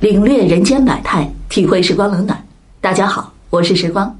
[0.00, 2.42] 领略人间百态，体会时光冷暖。
[2.80, 4.18] 大家好，我是时光。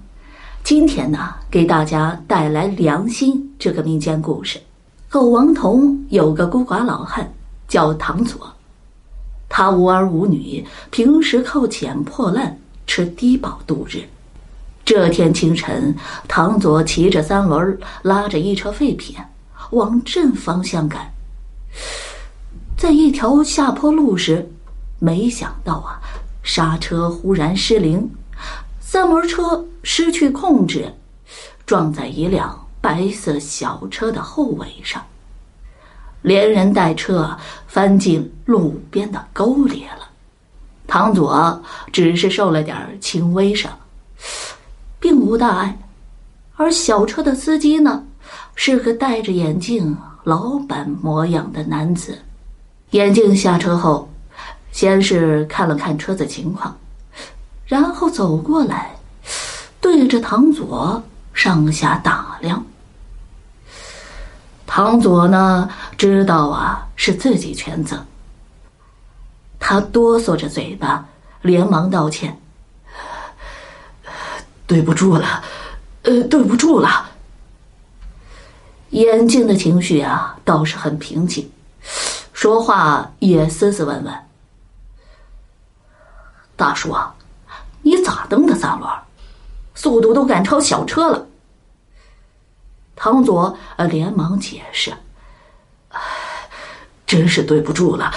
[0.62, 4.60] 今天呢，给大家带来《良心》这个民间故事。
[5.08, 7.32] 狗王童有个孤寡老汉，
[7.66, 8.38] 叫唐佐。
[9.48, 14.02] 他无儿无女，平时靠捡破烂吃低保度日。
[14.84, 15.94] 这天清晨，
[16.28, 19.16] 唐佐骑着三轮，拉着一车废品，
[19.70, 21.10] 往镇方向赶。
[22.76, 24.46] 在一条下坡路时，
[25.02, 25.98] 没想到啊，
[26.42, 28.06] 刹车忽然失灵，
[28.80, 30.92] 三轮车失去控制，
[31.64, 35.02] 撞在一辆白色小车的后尾上，
[36.20, 37.34] 连人带车
[37.66, 40.06] 翻进路边的沟里了。
[40.86, 43.72] 唐佐只是受了点轻微伤，
[44.98, 45.78] 并无大碍，
[46.56, 48.04] 而小车的司机呢，
[48.54, 52.18] 是个戴着眼镜、老板模样的男子。
[52.90, 54.09] 眼镜下车后。
[54.72, 56.76] 先是看了看车子情况，
[57.66, 58.96] 然后走过来，
[59.80, 61.02] 对着唐佐
[61.34, 62.64] 上下打量。
[64.66, 68.04] 唐佐呢，知道啊是自己全责，
[69.58, 71.04] 他哆嗦着嘴巴，
[71.42, 72.40] 连忙道歉
[74.68, 75.42] ：“对不住了，
[76.02, 77.10] 呃，对不住了。”
[78.90, 81.50] 眼镜的情绪啊倒是很平静，
[82.32, 84.14] 说话也斯斯文文。
[86.60, 87.14] 大叔啊，
[87.80, 88.86] 你咋蹬的三轮？
[89.74, 91.26] 速度都赶超小车了。
[92.94, 94.92] 唐佐呃连忙解释
[97.06, 98.12] ：“真是对不住了，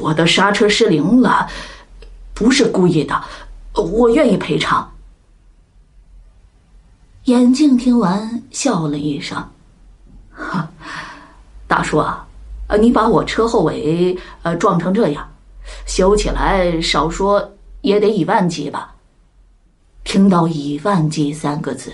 [0.00, 1.48] 我的刹车失灵了，
[2.34, 3.24] 不是故意的，
[3.72, 4.92] 我愿意赔偿。”
[7.24, 9.42] 眼镜听完笑了一声
[10.30, 10.68] ：“哈，
[11.66, 12.26] 大叔啊，
[12.66, 15.26] 呃，你把我车后尾呃撞成这样，
[15.86, 17.50] 修起来少说。”
[17.80, 18.94] 也得一万几吧。
[20.04, 21.92] 听到“一万几”三个字，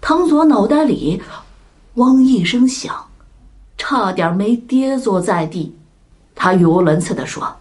[0.00, 1.22] 唐佐脑袋里
[1.94, 3.06] “嗡”一声响，
[3.76, 5.76] 差点没跌坐在地。
[6.34, 7.56] 他语无伦次的说：“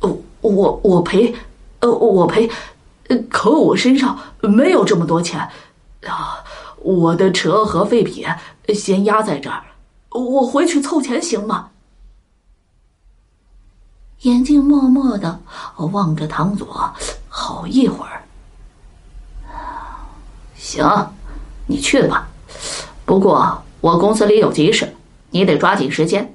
[0.00, 1.34] 我我我赔，
[1.80, 2.50] 呃，我赔，
[3.30, 5.40] 可我身上没有这么多钱
[6.06, 6.44] 啊！
[6.80, 8.26] 我的车和废品
[8.74, 9.64] 先压在这儿，
[10.10, 11.70] 我回去凑钱行吗？”
[14.22, 15.40] 眼睛默默的
[15.76, 16.92] 望着唐佐，
[17.28, 18.22] 好一会儿。
[20.56, 20.84] 行，
[21.66, 22.28] 你去吧。
[23.04, 24.96] 不过我公司里有急事，
[25.30, 26.34] 你得抓紧时间。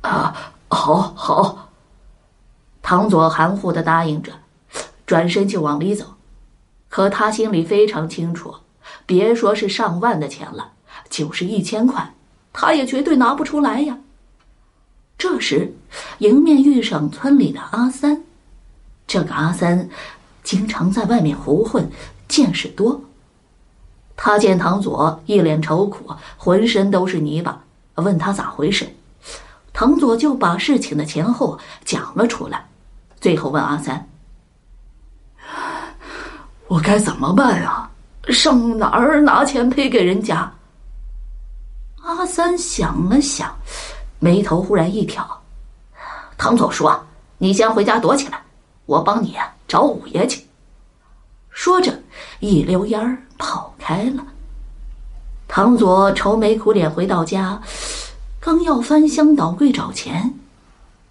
[0.00, 1.68] 啊，好，好。
[2.82, 4.32] 唐佐含糊的答应着，
[5.06, 6.04] 转身就往里走。
[6.88, 8.56] 可他心里非常清楚，
[9.06, 10.72] 别说是上万的钱了，
[11.08, 12.14] 就是一千块，
[12.52, 13.98] 他也绝对拿不出来呀。
[15.18, 15.74] 这时，
[16.18, 18.22] 迎面遇上村里的阿三。
[19.04, 19.88] 这个阿三
[20.44, 21.90] 经常在外面胡混，
[22.28, 22.98] 见识多。
[24.16, 27.60] 他见唐佐一脸愁苦，浑身都是泥巴，
[27.96, 28.88] 问他咋回事。
[29.72, 32.64] 唐佐就把事情的前后讲了出来，
[33.20, 34.08] 最后问阿三
[36.68, 37.90] ：“我该怎么办啊？
[38.28, 40.52] 上哪儿拿钱赔给人家？”
[42.02, 43.52] 阿三想了想。
[44.18, 45.42] 眉头忽然一挑，
[46.36, 47.06] 唐佐说
[47.38, 48.42] ：“你先回家躲起来，
[48.86, 49.36] 我帮你
[49.66, 50.44] 找五爷去。”
[51.50, 52.02] 说着，
[52.40, 54.24] 一溜烟儿跑开了。
[55.46, 57.60] 唐佐愁眉苦脸回到家，
[58.40, 60.34] 刚要翻箱倒柜找钱，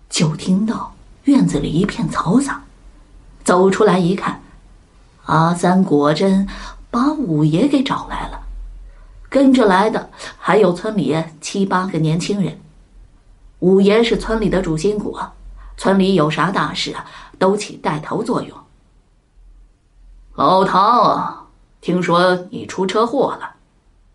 [0.09, 0.93] 就听到
[1.23, 2.61] 院子里一片嘈杂。
[3.43, 4.41] 走出来一看，
[5.25, 6.47] 阿三果真
[6.91, 8.41] 把五爷给找来了，
[9.29, 12.59] 跟着来的还有村里七八个年轻人。
[13.59, 15.17] 五爷是村里的主心骨，
[15.77, 16.95] 村里有啥大事
[17.39, 18.55] 都起带头作用。
[20.35, 21.47] 老唐，
[21.81, 23.55] 听说你出车祸了，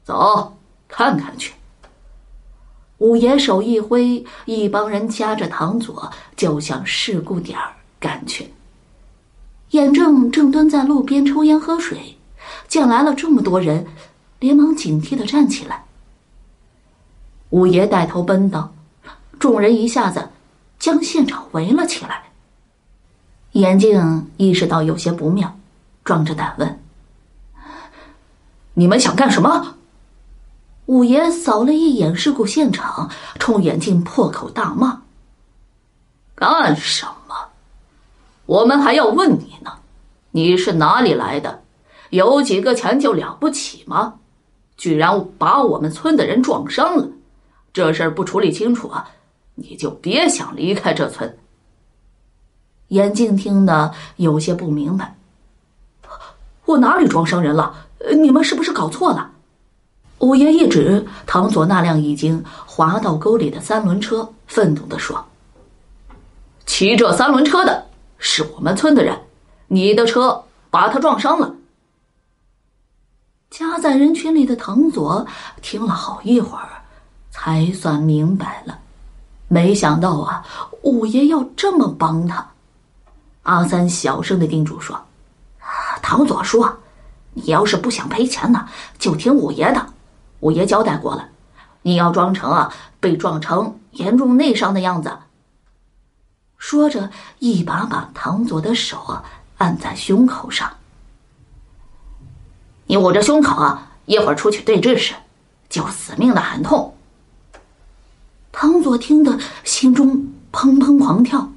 [0.05, 1.53] 走，看看去。
[2.99, 7.59] 五爷手一挥，一帮人夹着唐佐就向事故点
[7.99, 8.53] 赶去。
[9.71, 12.17] 眼正正蹲在路边抽烟喝水，
[12.69, 13.85] 见来了这么多人，
[14.39, 15.85] 连忙警惕的站起来。
[17.51, 18.73] 五爷带头奔到。
[19.43, 20.29] 众人一下子
[20.79, 22.27] 将现场围了起来。
[23.55, 25.59] 眼镜意识到有些不妙，
[26.05, 26.81] 壮着胆问
[28.75, 29.79] ：“你们想干什么？”
[30.87, 33.11] 五爷扫了一眼事故现场，
[33.41, 35.03] 冲眼镜破口大骂
[36.37, 37.35] ：“干什么？
[38.47, 39.73] 我们还要问你呢！
[40.31, 41.65] 你是哪里来的？
[42.11, 44.21] 有几个钱就了不起吗？
[44.77, 47.09] 居然把我们村的人撞伤了！
[47.73, 49.11] 这事儿不处理清楚啊！”
[49.55, 51.39] 你就别想离开这村。
[52.89, 55.17] 眼镜听得有些不明白。
[56.65, 57.75] 我哪里撞伤人了？
[58.21, 59.31] 你们是不是搞错了？
[60.19, 65.25] 五爷一指唐佐那辆已经滑到沟里的三轮车，愤怒地说
[66.65, 67.87] ：“骑这三轮车的
[68.19, 69.19] 是我们村的人，
[69.67, 71.55] 你的车把他撞伤了。”
[73.51, 75.27] 夹在人群里的唐佐
[75.61, 76.83] 听了好一会儿，
[77.31, 78.79] 才算明白了。
[79.53, 80.43] 没想到啊，
[80.81, 82.49] 五爷要这么帮他。
[83.43, 84.99] 阿三小声的叮嘱说
[86.01, 86.75] ：“唐佐说，
[87.35, 88.67] 你要是不想赔钱呢，
[88.99, 89.87] 就听五爷的。
[90.41, 91.29] 五爷交代过了，
[91.83, 95.19] 你要装成啊被撞成严重内伤的样子。”
[96.57, 99.23] 说着，一把把唐佐的手
[99.59, 100.73] 按在胸口上。
[102.87, 105.13] 你捂着胸口啊，一会儿出去对峙时，
[105.69, 106.92] 就死命的喊痛。
[108.63, 110.09] 唐佐听得心中
[110.53, 111.51] 砰砰狂跳。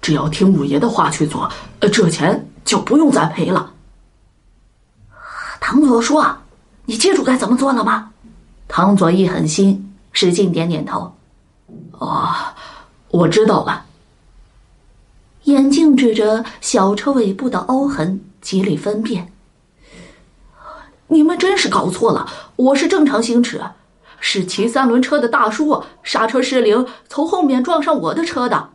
[0.00, 1.50] 只要听五爷的话去做，
[1.80, 3.72] 这钱就不用再赔了。
[5.58, 6.36] 唐佐说
[6.86, 8.12] ：“你记住该怎么做了吗？”
[8.68, 11.12] 唐佐一狠心，使劲点点头
[11.98, 12.32] ：“哦，
[13.08, 13.84] 我知道了。”
[15.42, 19.32] 眼镜指着小车尾部的凹痕，极力分辨
[21.08, 23.60] ：“你们真是搞错了，我是正常行驶。”
[24.20, 28.70] 是骑三轮车的大叔刹车失灵，从后面撞上我的车的。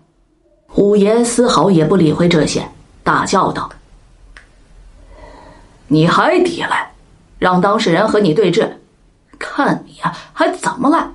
[0.75, 2.69] 五爷丝毫也不理会这些，
[3.03, 3.69] 大叫道
[5.87, 6.93] ：“你还抵赖？
[7.39, 8.79] 让当事人和你对质，
[9.37, 11.09] 看你啊还怎么赖！”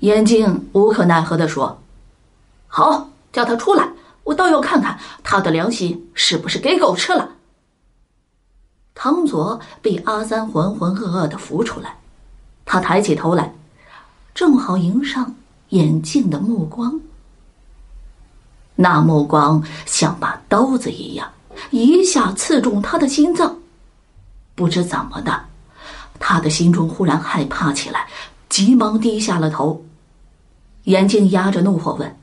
[0.00, 1.80] 眼镜无可奈何的说
[2.66, 3.86] ：“好，叫他出来，
[4.24, 7.28] 我倒要看看他的良心是不是给狗吃了。”
[9.02, 11.96] 唐佐被阿三浑浑噩噩的扶出来，
[12.66, 13.54] 他抬起头来，
[14.34, 15.34] 正好迎上
[15.70, 17.00] 眼镜的目光。
[18.74, 21.32] 那目光像把刀子一样，
[21.70, 23.56] 一下刺中他的心脏。
[24.54, 25.44] 不知怎么的，
[26.18, 28.06] 他的心中忽然害怕起来，
[28.50, 29.82] 急忙低下了头。
[30.84, 32.16] 眼镜压着怒火问：“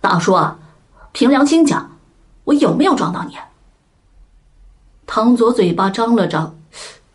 [0.00, 0.38] 大叔，
[1.10, 1.90] 凭良心讲，
[2.44, 3.36] 我有没有撞到你？”
[5.12, 6.56] 唐佐嘴巴张了张，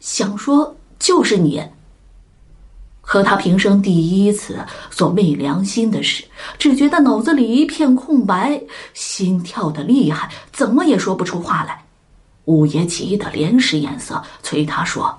[0.01, 1.65] 想说就是你。
[3.00, 4.59] 可他平生第一次
[4.92, 6.25] 做昧良心的事，
[6.59, 8.62] 只觉得脑子里一片空白，
[8.94, 11.86] 心跳的厉害，怎么也说不出话来。
[12.44, 15.18] 五爷急得连使眼色，催他说：“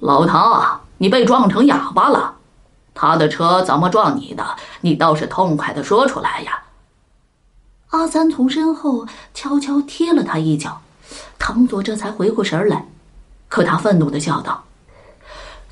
[0.00, 2.36] 老唐，你被撞成哑巴了，
[2.92, 4.44] 他的车怎么撞你的？
[4.82, 6.62] 你倒是痛快的说出来呀！”
[7.88, 10.82] 阿三从身后悄悄踢了他一脚。
[11.38, 12.86] 唐佐这才回过神来，
[13.48, 14.64] 可他愤怒的叫道：“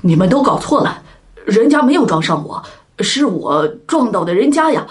[0.01, 1.03] 你们都搞错了，
[1.45, 2.63] 人家没有撞上我，
[2.99, 4.87] 是我撞到的人家呀！”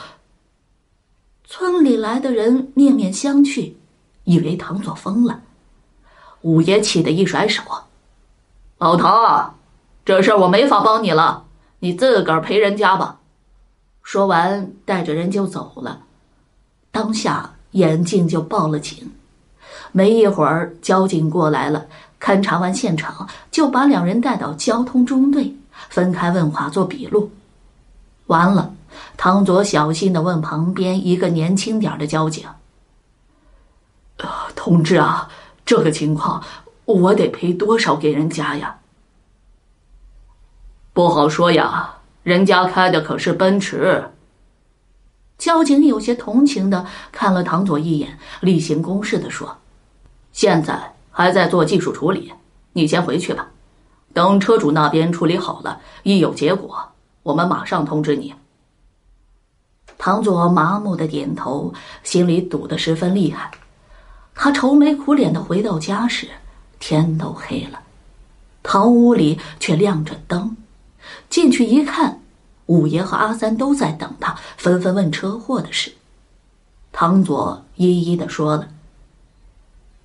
[1.45, 3.75] 村里来的人面面相觑，
[4.25, 5.43] 以为唐佐疯了。
[6.43, 7.63] 五爷气得一甩手
[8.79, 9.57] ：“老唐，
[10.05, 11.45] 这事儿我没法帮你了，
[11.81, 13.21] 你自个儿赔人家吧。”
[14.03, 16.03] 说完，带着人就走了。
[16.93, 19.13] 当下，眼镜就报了警。
[19.93, 21.87] 没一会儿，交警过来了，
[22.21, 25.55] 勘察完现场，就把两人带到交通中队，
[25.89, 27.31] 分开问话做笔录。
[28.27, 28.75] 完了，
[29.17, 32.45] 唐佐小心的问旁边一个年轻点的交警
[34.57, 35.29] ：“同志啊，
[35.65, 36.43] 这个情况，
[36.85, 38.77] 我得赔多少给人家呀
[40.93, 44.11] ？”“不好说呀，人家开的可是奔驰。”
[45.39, 49.57] 交警有些同情的看了唐佐一眼，例行公事的说。
[50.37, 52.31] 现在还在做技术处理，
[52.75, 53.49] 你先回去吧。
[54.13, 56.91] 等车主那边处理好了，一有结果，
[57.23, 58.35] 我们马上通知你。
[59.97, 63.51] 唐佐麻木的点头，心里堵得十分厉害。
[64.35, 66.29] 他愁眉苦脸的回到家时，
[66.79, 67.81] 天都黑了，
[68.63, 70.55] 堂屋里却亮着灯。
[71.31, 72.21] 进去一看，
[72.67, 75.95] 五爷和阿三都在等他，纷纷问车祸的事。
[76.93, 78.69] 唐佐一一的说了。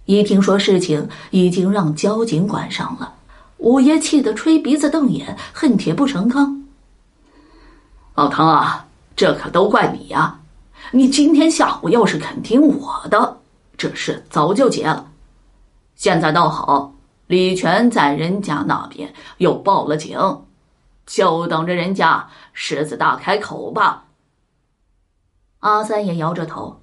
[0.06, 3.14] 一听说事情已经让交警管上了，
[3.58, 6.64] 五爷气得吹鼻子瞪眼，恨铁不成钢。
[8.16, 10.40] 老唐啊，这可都怪你呀！
[10.92, 13.38] 你今天下午要是肯听我的，
[13.78, 15.12] 这事早就结了。
[15.96, 16.94] 现在倒好，
[17.28, 20.20] 李全在人家那边又报了警，
[21.06, 24.06] 就等着人家狮子大开口吧。
[25.60, 26.82] 阿三也摇着头，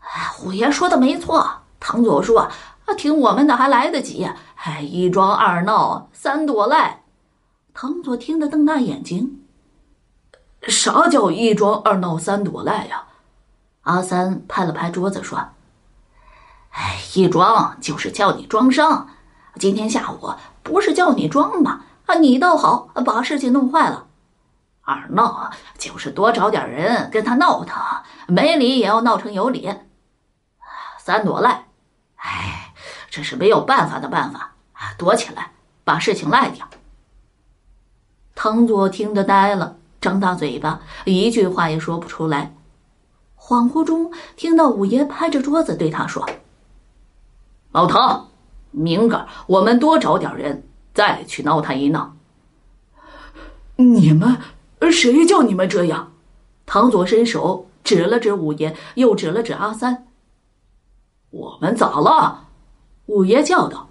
[0.00, 1.60] 哎，虎爷说的没错。
[1.86, 2.48] 唐佐说
[2.88, 7.02] ：“啊，听我们的还来得及，哎一装二闹三躲赖。”
[7.74, 9.44] 唐佐听得瞪大眼睛
[10.66, 13.04] ：“啥叫一装二闹三躲赖呀？
[13.82, 15.48] 阿三拍了拍桌子说
[16.72, 19.10] ：“哎，一装就是叫你装上。
[19.56, 21.82] 今天下午不是叫你装吗？
[22.06, 24.06] 啊，你倒好，把事情弄坏了。
[24.80, 27.76] 二闹就是多找点人跟他闹腾，
[28.26, 29.70] 没理也要闹成有理。
[30.98, 31.66] 三躲赖，
[32.24, 32.72] 哎，
[33.10, 35.52] 这是没有办法的办法啊，躲起来
[35.84, 36.68] 把事情赖掉。”
[38.34, 39.76] 唐佐听得呆了。
[40.00, 42.54] 张大嘴巴，一句话也说不出来。
[43.38, 46.28] 恍惚中听到五爷拍着桌子对他说
[47.72, 48.28] ：“老唐，
[48.70, 50.62] 明个我们多找点人，
[50.92, 52.16] 再去闹他一闹。”
[53.76, 54.38] 你们
[54.92, 56.12] 谁叫你们这样？
[56.66, 60.06] 唐佐伸手指了指五爷，又指了指阿三。
[61.34, 62.44] 我们咋了？
[63.06, 63.88] 五爷叫道：“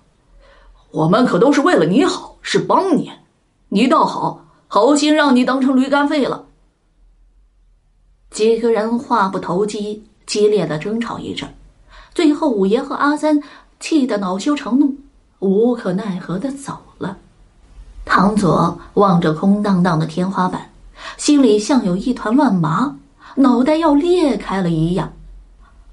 [0.91, 3.11] 我们可都是为了你好，是帮你，
[3.67, 6.45] 你倒好。”好心让你当成驴肝肺了。
[8.31, 11.47] 几个人话不投机，激烈的争吵一阵，
[12.15, 13.39] 最后五爷和阿三
[13.79, 14.95] 气得恼羞成怒，
[15.39, 17.15] 无可奈何的走了。
[18.03, 20.71] 唐佐望着空荡荡的天花板，
[21.17, 22.95] 心里像有一团乱麻，
[23.35, 25.13] 脑袋要裂开了一样，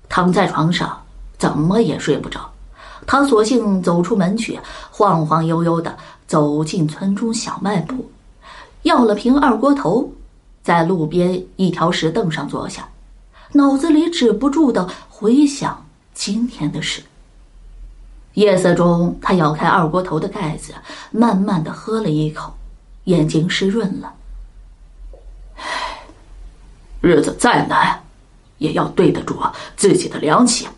[0.09, 1.03] 躺在床上
[1.41, 2.49] 怎么也睡不着。
[3.07, 5.97] 他索性走出门去，晃晃悠悠的
[6.29, 8.09] 走进村中小卖部。
[8.83, 10.13] 要了瓶二锅头，
[10.63, 12.89] 在路边一条石凳上坐下，
[13.53, 17.03] 脑子里止不住的回想今天的事。
[18.35, 20.75] 夜色中，他咬开二锅头的盖子，
[21.11, 22.53] 慢慢的喝了一口，
[23.05, 24.13] 眼睛湿润了。
[27.01, 27.99] 日子再难，
[28.59, 29.41] 也要对得住
[29.75, 30.69] 自己的良心。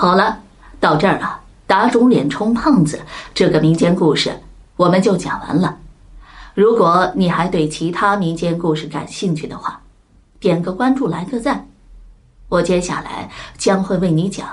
[0.00, 0.40] 好了，
[0.80, 2.98] 到这儿啊，打肿脸充胖子
[3.34, 4.34] 这个民间故事。
[4.76, 5.76] 我们就讲完了。
[6.54, 9.78] 如果你还对其他民间故事感兴趣的话，
[10.38, 11.68] 点个关注，来个赞。
[12.48, 13.28] 我接下来
[13.58, 14.48] 将会为你讲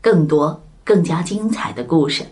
[0.00, 2.24] 更多、更加精彩的故事。